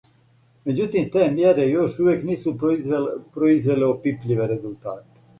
[0.67, 5.21] Меđутим, те мјере још увијек нису произвеле опипљиве резултате.